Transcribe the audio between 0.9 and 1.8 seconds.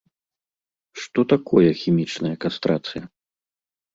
Што такое